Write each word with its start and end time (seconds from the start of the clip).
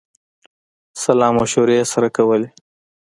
سلامشورې 1.03 1.75
یې 1.79 1.85
سره 1.93 2.07
کولې. 2.17 2.49